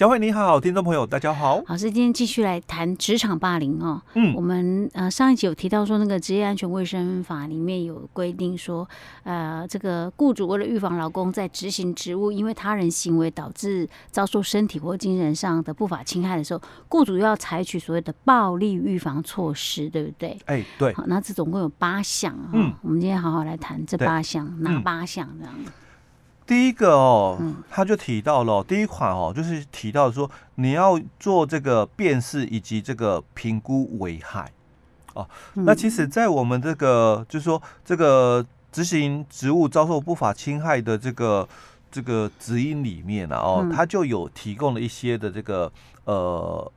[0.00, 1.62] 佳慧你好，听众朋友大家好。
[1.66, 4.00] 老师今天继续来谈职场霸凌哦。
[4.14, 8.88] 嗯，我们呃上一集有提到说，那个职业安全卫生法里面有规定说，
[9.24, 20.38] 呃，这个雇主为了预防劳工在执行职务因为他人行为导致遭受身体或精神上的不法侵害的时候，雇主要采取所谓的暴力预防措施，对不对？
[20.46, 20.94] 哎，对。
[20.94, 22.52] 好，那这总共有八项哈。
[22.54, 25.54] 嗯，我们今天好好来谈这八项，哪八项这样？
[26.50, 27.38] 第一个哦，
[27.70, 34.50] 他就提到了第一款哦，就是提到说你要做这个辨识以及这个评估危害
[35.14, 35.24] 哦。
[35.54, 41.48] 那其实，在我们这个就是说这个执行职务遭受不法侵害的这个
[41.88, 45.72] 这个指引里面呢哦，他就有提供了一些的这个
[46.06, 46.72] 呃。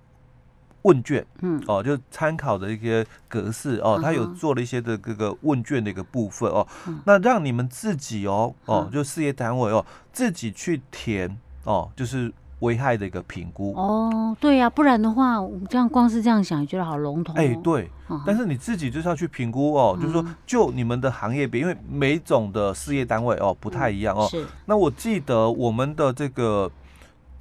[0.83, 6.65] 问卷，嗯，哦，就参考的一些格式哦，他有做了一些的这个问卷的一个部分哦，
[7.05, 13.73] 那让你们自己哦，哦，就事业单位哦，自己去填哦，就是危害的一个评估。
[13.75, 17.33] 哦，对呀，不然的话，我这样光是这样想，也觉得好笼统。
[17.35, 17.89] 哎，对，
[18.25, 24.27] 但是你自己就是要去评估哦，就是说，就你们的行业别，因为每种的事业单位哦不太一样哦。
[24.29, 24.45] 是。
[24.65, 26.69] 那我记得我们的这个。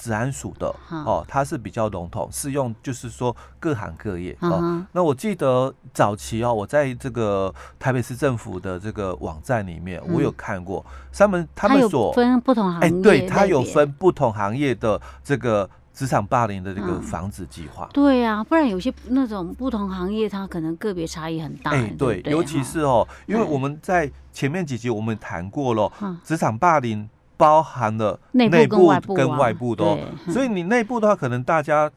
[0.02, 4.84] 职安署的哦，它是比较笼统，适用就是说各行各业哦。
[4.90, 10.84] 那我记得早期哦，我在这个台北市政府的这个网站里面，我有看过
[11.16, 17.88] 他们他们所分不同行业，哎，对，它有分不同行业的这个职场霸凌的这个防止计划。
[17.92, 21.70] 对呀，不然有些那种不同行业，它可能个别差异很大。
[21.70, 25.92] 哎，对，尤其是哦，因为我们在前面几集我们谈过了
[26.24, 27.08] 职场霸凌。
[27.42, 29.98] 包含了内部跟外部的，
[30.28, 31.90] 所以你内部的话，可能大家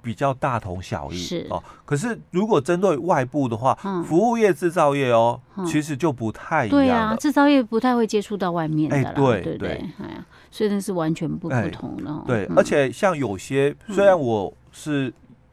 [0.00, 1.62] 比较大同小异是哦。
[1.84, 3.74] 可是如果针对外部的话，
[4.06, 6.78] 服务业、制造业哦，其实就不太一样。
[6.78, 9.68] 对啊，制造业不太会接触到外面的啦，对对对。
[9.98, 12.22] 哎呀，所以那是完全不不同的。
[12.26, 15.12] 对，而且像有些虽然我是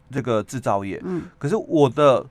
[0.10, 2.26] 这个制造业，嗯，可是我的。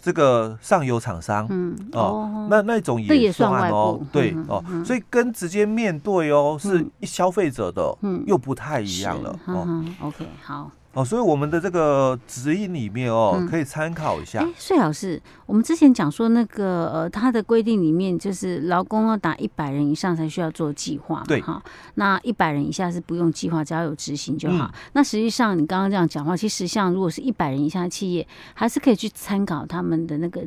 [0.00, 9.84] 这个上游厂商，嗯哦，那那种也算哦，对哦，所以跟直接面对哦，是消费者的，嗯，又不太一样了哦。
[10.00, 10.70] OK，好。
[10.92, 14.40] 哦，所以我们的这个指引里面哦，嗯、可以参考一下。
[14.40, 21.62] 哎，税老师，我们之前讲说那个呃，他的规定里面就是劳工要达一百人以上才需要做计划嘛，对哈。
[21.94, 24.64] 那一百人以下是不用计划，只要有执行就好。
[24.64, 30.44] 嗯、那实际上你刚刚这样讲话，其实像如果是一百人以下的企业，还是可以去参考他们的那个。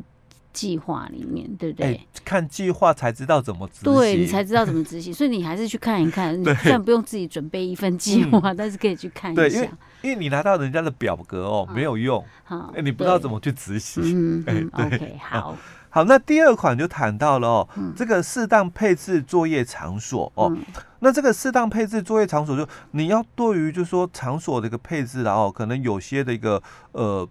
[0.53, 1.99] 计划里面对不对？
[2.23, 6.39] 看计划才知道怎么执行，对你才知道怎么执行， 所以你还是去看一看。
[6.39, 9.43] 你虽然不用自己准备一份计划，但是可以去看一下。
[9.47, 9.69] 因为
[10.03, 14.43] 因为你拿到人家的表格哦，没有用，好，你不知道怎么去执行。
[14.45, 15.57] 嗯，OK，好，
[15.89, 20.55] 好，那第二款就谈到了哦，这个适当配置作业场所哦，
[20.99, 27.27] 那这个适当配置作业场所，就你要对于就是说场所的一个配置，然后可能有些的一个呃。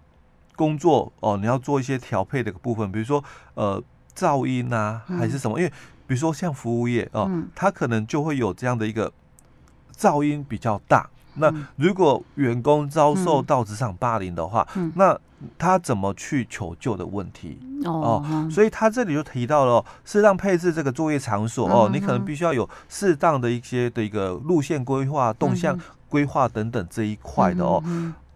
[0.55, 3.23] 工作哦，你要做一些调配的部分，比如说
[3.55, 3.81] 呃
[4.15, 5.57] 噪音啊，还是什么？
[5.57, 5.69] 嗯、因为
[6.05, 9.11] 比如说像服务业哦，嗯、它可能就会有这样的一个
[9.97, 11.09] 噪音比较大。
[11.35, 15.19] 嗯、那如果员工遭受到职场霸凌的话，嗯、那
[15.57, 17.59] 他怎么去求救的问题？
[17.85, 25.77] 哦，哦，所以他这里就提到了适当配置这个作业场所哦，嗯、你可能必须要有适当的一些的一个路线规划、动向
[26.07, 27.83] 规划等等这一块的哦。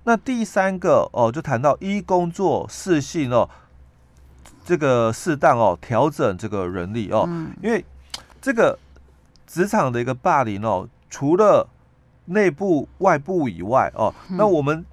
[0.07, 3.50] 那第三个哦，就谈到一工作适性哦，
[4.63, 7.84] 这个适当哦调整这个人力哦，嗯、因为
[8.41, 8.79] 这个
[9.45, 11.68] 职场的一个霸凌哦，除了
[12.23, 14.85] 内部外部以外哦，嗯、那我们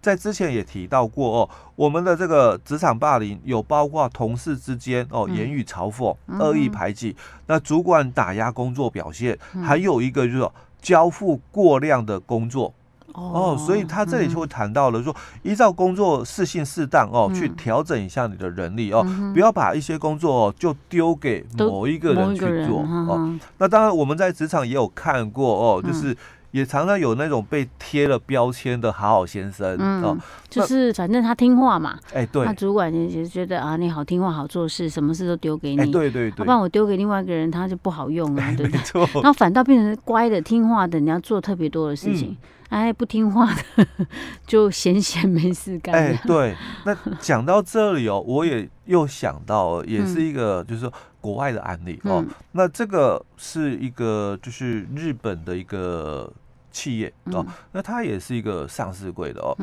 [0.00, 10.48] 在之前也提到过哦，我们的这个职场霸凌有包括同事之间哦言语嘲讽、恶意排挤，嗯、那主管打压工作表现，嗯、还有一个就是
[10.80, 12.72] 交付过量的工作。
[13.14, 19.04] 哦，所以他这里就会谈到了说，依照工作适性适当哦，去调整一下你的人力哦，
[19.34, 23.38] 不要把一些工作哦就丢给某一个人去做哦。
[23.58, 26.16] 那当然我们在职场也有看过哦，就是
[26.52, 30.16] 也常常有那种被贴了标签的好好先生哦，
[30.48, 39.22] 就是反正他听话嘛，哎对，他主管也觉得啊你好听话好做事，什么事都丢给你，对对对，不然我丢给另外一个人他就不好用了，对不对？
[39.22, 42.36] 然后反倒变成乖的听话的，你要做特别多的事情。
[42.70, 43.86] 哎，不听话的
[44.46, 45.94] 就闲闲没事干。
[45.94, 52.24] 哎， 对，那讲到这里哦，我也又想到，也是一个就是说国外的案例哦。
[52.52, 56.32] 那这个是一个就是日本的一个
[56.70, 59.54] 企业哦，那它也是一个上市柜的哦。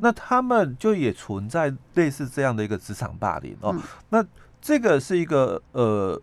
[0.00, 3.74] 那他们就也存在类似这样的一个职场霸凌哦。
[4.08, 4.24] 那
[4.60, 6.18] 这个是一个呃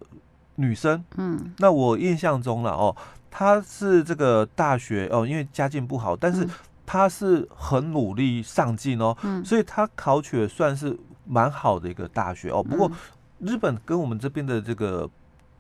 [0.56, 2.96] 女生，嗯，那我印象中了哦，
[3.32, 6.48] 她是这个大学哦，因为家境不好，但是
[6.86, 10.96] 他是很努力上进哦，嗯，所以他考取算是
[11.26, 12.62] 蛮好的一个大学哦。
[12.62, 12.92] 不过
[13.40, 15.10] 日本跟我们这边的这个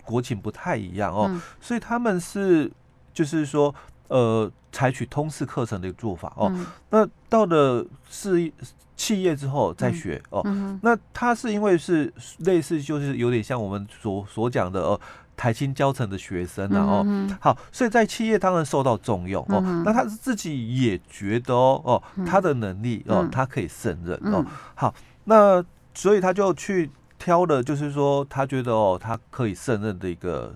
[0.03, 2.69] 国情不太一样哦，嗯，所以他们是
[3.13, 3.73] 就是说
[4.09, 6.51] 呃，采取通识课程的一个做法哦。
[6.53, 8.51] 嗯，那到了是。
[8.97, 15.01] 企业之后再学哦，嗯、那他是因为是类似，就是有点像我们所所讲的哦，
[15.35, 19.61] 台新教成的学生然后、嗯哦、好，所以在企业当然受到重用哦。
[19.65, 24.45] 嗯、那他自己也觉得哦哦，他的能力哦，他可以胜任哦。
[24.75, 24.93] 好，
[25.23, 25.63] 那
[25.93, 30.53] 所以他就去挑了，就是说他觉得哦，他可以胜任的一个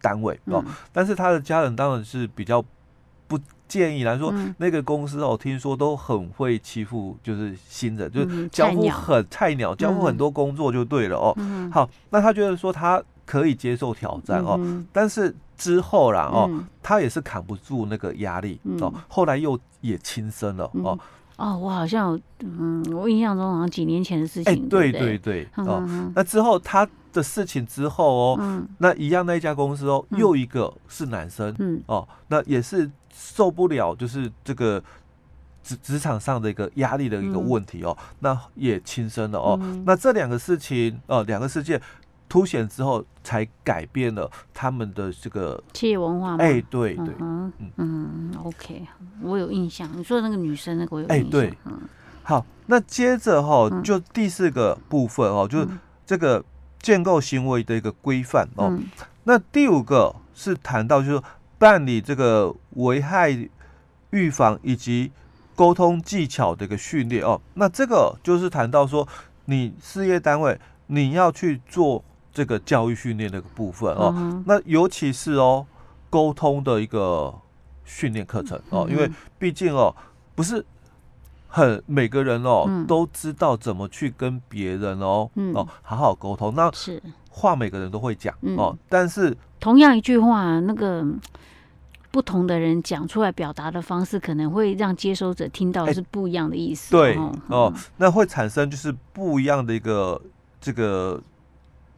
[0.00, 0.64] 单位哦。
[0.92, 2.64] 但是他的家人当然是比较
[3.26, 3.38] 不。
[3.68, 11.34] 建议来说，嗯、那个公司哦，听说都很会欺负，就是新人，就是交付很菜鸟，交付很多工作就对了哦。
[11.36, 20.98] 嗯、好，那他觉得说他可以接受挑战哦，嗯、但是之后啦哦，嗯、他也是扛不住那个压力哦，嗯、后来又也轻生了哦。
[21.36, 24.52] 哦，我好像，嗯，我印象中好像几年前的事情。
[24.52, 25.84] 哎，对对对，哦，
[26.14, 32.90] 那之后他的事情之后哦，那一样那一家公司哦，又一个是男生，嗯，哦，那也是。
[33.20, 34.80] 受不了，就是这个
[35.60, 39.58] 职职场上的一个压力的一个问题哦，嗯、那也轻生了哦。
[39.60, 41.82] 嗯、那这两个事情，哦，两个事件
[42.28, 46.44] 凸显之后，才改变了他们的这个企业文化吗？
[46.44, 48.86] 哎、欸，对对，嗯嗯，嗯，OK，
[49.22, 49.88] 我有印象。
[49.96, 51.16] 你说的那个女生，那个我有印象。
[51.16, 51.80] 哎、欸，对，嗯、
[52.22, 55.68] 好，那接着哈，就第四个部分哦，嗯、就是
[56.06, 56.44] 这个
[56.80, 58.68] 建构行为的一个规范哦。
[58.70, 58.84] 嗯、
[59.24, 61.22] 那第五个是谈到就是。
[61.60, 63.36] 办理这个危害
[64.10, 65.10] 预防以及
[65.56, 69.08] 沟通技巧的一个训练哦，那这个就是谈到说，
[69.46, 72.04] 你事业单位你要去做
[72.38, 75.66] 这个教育训练的部分哦，嗯、那尤其是哦
[76.08, 77.34] 沟通的一个
[77.84, 79.92] 训练课程哦，因为毕竟哦
[80.36, 80.64] 不是
[81.48, 87.02] 很每个人哦、嗯、都知道怎么去跟别人哦、嗯、哦好好沟通，那是。
[87.28, 91.04] 话每个人都会讲哦，嗯、但是同样一句话那个。
[92.10, 96.96] 不同的人讲出来表达的方式，可能会让接收者听到是不一样的意思。
[96.96, 100.18] 欸、对哦，嗯、那会产生就是不一样的一个
[100.58, 101.22] 这个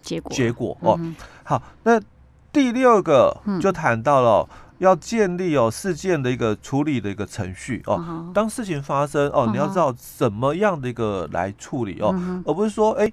[0.02, 0.96] 结果结果哦。
[1.00, 1.14] 嗯、
[1.44, 2.00] 好，那
[2.52, 7.96] 第六个就谈到了、嗯、要建立哦事件的一个处理的一个程序哦。
[7.98, 13.06] 嗯、当事情发生哦，嗯、你要知道怎么样的一个来处理哦，嗯、而不是说哎。
[13.06, 13.12] 欸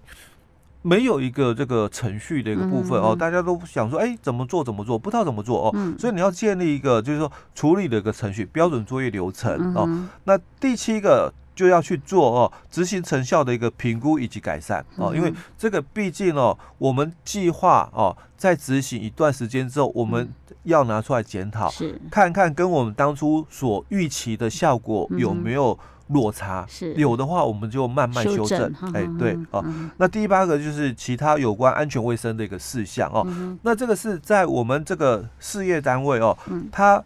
[0.84, 10.08] 没有一个这个程序的一个部分哦，大家都想说，哎，怎么做怎么做，不知道怎么做哦，所以你要建立一个就是说处理的一个程序标准作业流程哦。
[10.24, 20.30] 那第七个就要去做哦，执行成效的一个评估以及改善哦，因为这个毕竟哦，我们计划哦，在执行一段时间之后，我们
[20.64, 21.74] 要拿出来检讨，
[22.12, 25.78] 看看跟我们当初所预期的效果有没有。
[26.12, 28.74] 落差是有的话，我们就慢慢修正。
[28.94, 29.62] 哎，对哦。
[29.98, 33.28] 那第八个就是其他有关安全卫生的一个事项哦。
[33.64, 36.38] 那这个是在我们这个事业单位哦，
[36.72, 37.04] 它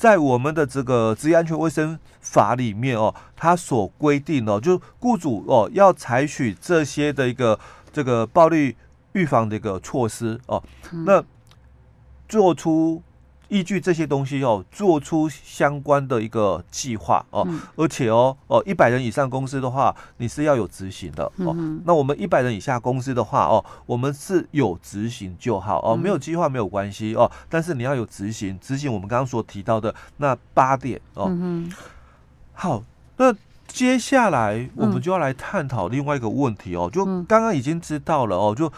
[0.00, 7.60] 在我们的这个职业安全卫生法里面哦，它所规定哦，就雇主哦要采取这些的一个
[7.92, 8.76] 这个暴力
[9.12, 10.62] 预防的一个措施哦，
[11.04, 11.22] 那
[12.26, 13.02] 做出。
[13.50, 21.52] 依据这些东西哦，做出相关的一个计划哦，嗯、而且哦哦，一百人以上公司的话，你是要有执行的哦。
[21.58, 31.26] 嗯、那我们一百人以下公司的话哦，我们是有执行就好哦，没有计划没有关系哦，但是你要有执行，执行我们刚刚所提到的那八点哦。
[31.28, 31.70] 嗯、
[32.52, 32.82] 好，
[33.16, 33.34] 那
[33.66, 38.72] 接下来我们就要来探讨另外一个问题哦，就刚刚已经知道了哦，就。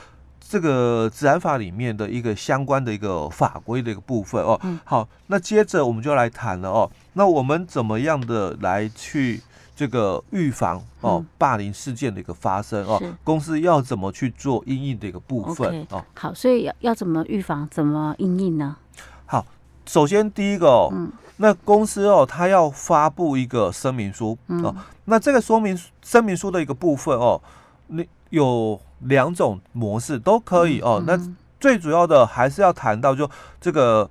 [0.53, 9.41] 这个治安法里面的一个相关的一个法规的一个部分哦，好，那接着我们就来谈了哦，那我们怎么样的来去
[9.75, 13.03] 这个预防哦霸凌事件的一个发生哦？
[13.25, 16.05] 公司要怎么去做应应的一个部分哦？
[16.13, 18.77] 好，所以要要怎么预防，怎么应应呢？
[19.25, 19.47] 好，
[19.87, 20.93] 首先第一个哦，
[21.39, 27.41] 那公司哦，它要发布一个声明书哦，那这个说明声明书的一个部分哦，
[27.87, 28.79] 你有。
[29.05, 31.03] 两种模式都可以哦。
[31.07, 31.19] 那
[31.61, 33.29] 最主要的还是要谈到就
[33.61, 34.11] 这个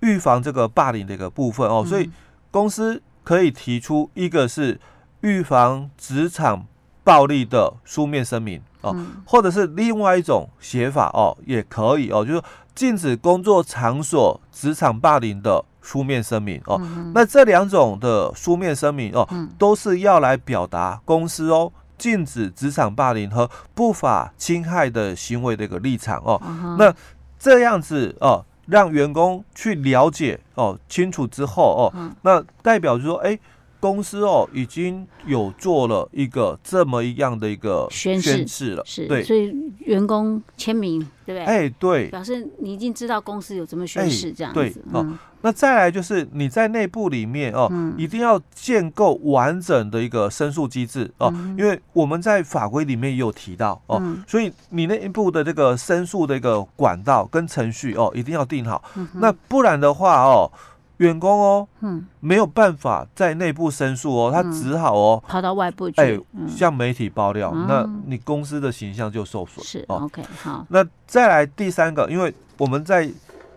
[0.00, 1.84] 预防这个霸凌的一个部分哦。
[1.86, 2.10] 所以
[2.50, 4.80] 公司可以提出一个是
[5.20, 6.66] 预防职场
[7.04, 12.42] 暴力的书面声明哦，或者是另外一种写法哦，也可以哦，就是
[12.74, 16.80] 禁止工作场所职场霸凌的书面声明哦。
[17.14, 21.72] 那这两种的书面声明哦，都是要来表达公司哦。
[21.98, 26.40] 禁止职场霸凌和不法侵害的行为的一个立场哦。
[26.44, 26.94] 嗯、那
[27.38, 33.40] 这样子哦，让员工去了解哦清楚之后哦，嗯、那代表就是说，哎、欸，
[33.80, 41.44] 公司哦已经有做了一个这么一样的一个宣誓了，是对，所以员工签名，对不对？
[41.44, 44.84] 哎、欸，对，表示你已经知道公司有这么宣誓这样子。
[44.92, 58.82] 哦那再来就是你在内部里面哦，嗯、一定要建构完整的一个申诉机制哦，嗯、因为我们在法规里面也有提到哦，嗯、所以你内部的这个申诉的一个管道跟程序哦，一定要定好。
[58.94, 60.50] 嗯、那不然的话哦，
[60.98, 66.18] 员工哦，嗯，没有办法在内部申诉哦，他只好哦跑到外部去，哎，
[66.48, 69.64] 向媒体爆料，嗯、那你公司的形象就受损。
[69.64, 70.64] 是、哦、OK 好。
[70.68, 73.10] 那再来第三个，因为我们在。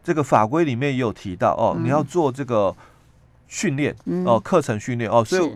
[0.06, 2.74] 这个法规里面也有提到哦，你要做这个
[3.48, 5.52] 训练哦，课程训练哦，所以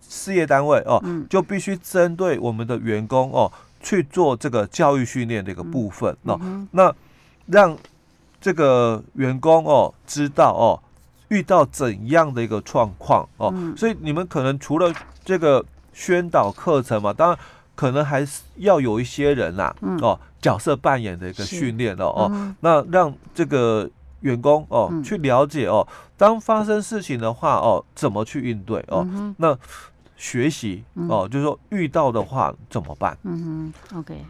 [0.00, 6.40] 事业单位哦就必须针对我们的员工哦去做这个教育训练的一个部分哦，
[6.72, 6.92] 那
[7.46, 7.78] 让
[8.40, 10.82] 这个员工哦知道哦
[11.28, 14.92] 遇到怎样的一个状况哦，所以你们可能除了
[15.24, 17.38] 这个宣导课程嘛，当然
[17.78, 20.18] 可能还是要有一些人呐哦。
[20.40, 25.84] 角色扮演的一个训练了哦，嗯、那让这个员工哦、嗯、去了解哦，
[26.16, 29.04] 当发生事情的话哦，怎么去应对哦？
[29.10, 29.58] 嗯、那
[30.16, 33.18] 学习哦，嗯、就是说遇到的话怎么办？
[33.24, 34.24] 嗯哼，OK。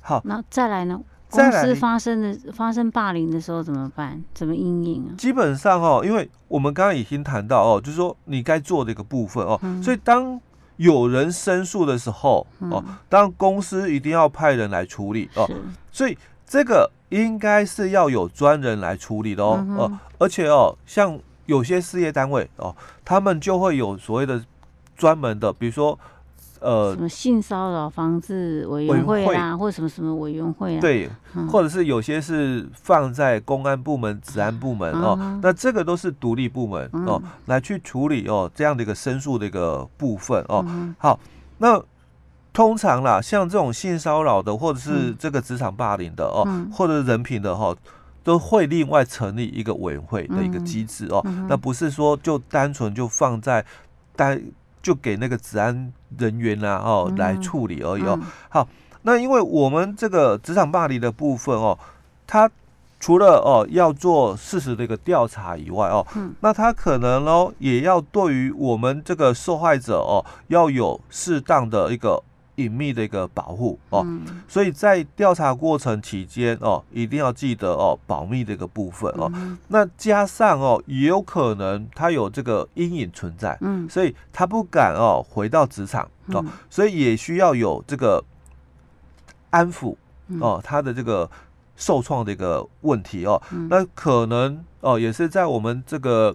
[0.00, 0.98] 好，那再来呢？
[1.28, 4.24] 公司发生的发生霸凌的时候怎么办？
[4.32, 5.12] 怎么应应啊？
[5.18, 10.40] 基本上哦，因为我们刚刚已经谈到哦，就是说你该做的一个部分哦，嗯、所以当。
[10.76, 15.48] 有人申诉的时候，哦，当公司一定要派人来处理哦，
[15.90, 16.16] 所以
[16.46, 24.44] 这个应该是要有专人来处理的哦，哦，而且哦，像有些事业单位哦，他们就会有所谓的
[24.96, 25.98] 专门的，比如说。
[26.66, 30.80] 呃，什么性骚扰防治委员会啊，或者什么什么委员会啊？
[30.80, 31.08] 对，
[31.48, 40.66] 或者是有些是放在公安部门、治安部门哦，那这个都是独立部门哦，来去处理哦这样的一个申诉的一个部分哦。
[40.98, 41.20] 好，
[41.58, 41.80] 那
[42.52, 47.72] 通常啦，像这种性骚扰的，或者是这个职场霸凌的哦，或者人品的哈，
[48.24, 51.24] 都会另外成立一个委员会的一个机制哦。
[51.48, 53.64] 那不是说就单纯就放在
[54.16, 54.42] 单。
[54.86, 58.16] 就给那个治安人员啊，哦，来处理而已哦。
[58.48, 58.68] 好，
[59.02, 61.76] 那因为我们这个职场霸凌的部分哦，
[62.24, 62.48] 他
[63.00, 66.06] 除了哦要做事实的一个调查以外哦，
[66.38, 72.22] 那他可能哦也要对于我们这个受害者哦要有适当的一个。
[72.56, 79.30] 隐秘的一个保护哦，嗯、所以在调查过程期间哦，一定要记得哦，保密的一个部分哦。
[79.34, 88.24] 嗯、那加上哦，也有可能他有这个阴影存在，嗯，所以他不敢哦回到职场哦，嗯、所以也需要有这个
[89.50, 89.94] 安抚
[90.40, 91.30] 哦，他的这个
[91.76, 93.40] 受创的一个问题哦。
[93.52, 96.34] 嗯、那可能哦，也是在我们这个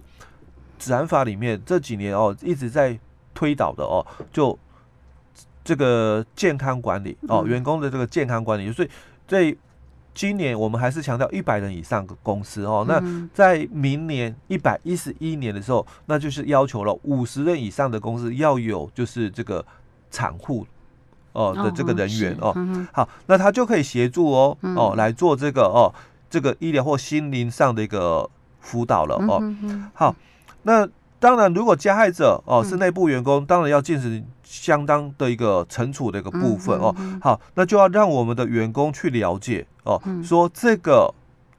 [0.78, 2.96] 治安法里面这几年哦一直在
[3.34, 4.56] 推导的哦，就。
[5.64, 8.90] 这个健康管理哦，员工的这个健康管理，所以
[9.28, 9.56] 在
[10.12, 12.84] 今年我们还是强调一百人以上的公司哦。
[12.88, 13.00] 那
[13.32, 19.64] 在明年一百一十一年的时候，那就是要求了五十人以上的公司要有就是这个
[20.10, 20.66] 产护
[21.32, 22.52] 哦的这个人员哦。
[22.92, 25.94] 好，那他就可以协助哦哦来做这个哦
[26.28, 28.28] 这个医疗或心灵上的一个
[28.60, 29.40] 辅导了哦。
[29.94, 30.14] 好，
[30.64, 30.88] 那。
[31.22, 36.92] 当然，如果加害者哦是内部员工，嗯、当然要进行相当的一个惩处的一个部分哦。
[37.20, 41.14] 好，那就要让我们的员工去了解哦，嗯、说这个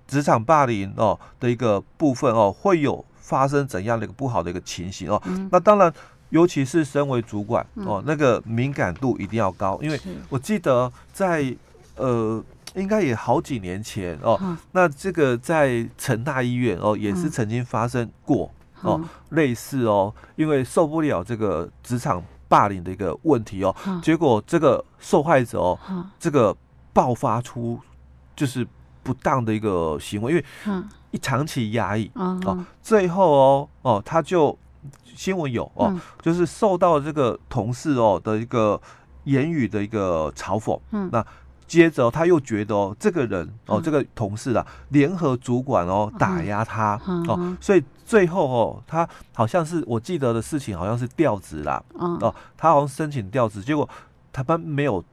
[0.05, 5.21] 职场霸凌哦的一个部分哦，会有发生怎样的一个不好的一个情形哦。
[5.27, 5.91] 嗯、那当然，
[6.31, 11.55] 尤其是身为主管哦，那个敏感度一定要高，因为我记得在
[11.95, 12.43] 呃，
[12.75, 18.51] 应该也好几年前哦，嗯、那这个在成大医院哦，也是曾经发生过。
[18.83, 25.79] 哦，类似哦，因为受不了这个职场霸凌的一个问题哦，结果这个受害者哦，
[26.19, 26.55] 这个
[26.93, 27.79] 爆发出
[28.35, 28.67] 就是
[29.01, 30.45] 不当的一个行为，因为
[31.11, 34.57] 一长期压抑哦，最后哦哦，他就
[35.15, 38.79] 新闻有哦，就是受到这个同事哦的一个
[39.23, 40.79] 言语的一个嘲讽，
[41.11, 41.25] 那。
[41.65, 51.83] 接着他又觉得哦，这个人哦，这个同事啊，联合主管哦打压他哦，所以最后哦，他好像是我记得的事情，好像是调职啦。
[51.93, 53.87] 哦，他好像申请调职，结果
[54.31, 55.03] 他们没有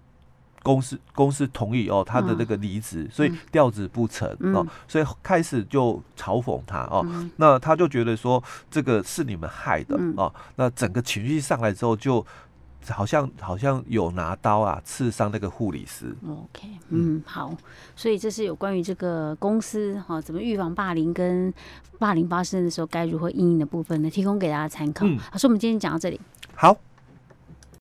[0.63, 7.07] 公司公司同意哦他的那个离职，所以调职不成哦，所以开始就嘲讽他哦，
[7.37, 12.25] 那他就觉得说这个是你们害的哦，那整个情绪上来之后就。
[12.89, 16.15] 好像好像有拿刀啊刺伤那个护理师。
[16.27, 17.57] OK，嗯，好，
[17.95, 21.53] 所以这是有关于这个公司哈怎么预防霸凌跟
[21.99, 25.07] 霸凌发生的时候该如何应应的部分呢，提供给大家参考。
[25.07, 26.21] 嗯，好，所以我们今天讲到这里。
[26.55, 26.77] 好。